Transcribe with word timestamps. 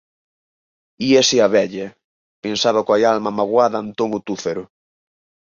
«Íase 1.09 1.37
a 1.45 1.47
vella», 1.55 1.87
pensaba 2.43 2.85
coa 2.85 2.99
alma 3.13 3.31
magoada 3.39 3.77
Antón 3.83 4.09
o 4.17 4.19
túzaro. 4.27 4.63